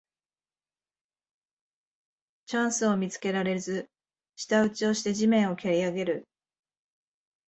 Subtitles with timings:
[2.47, 3.87] チャンスを見つけられず
[4.35, 6.27] 舌打ちをして地面をけりあげる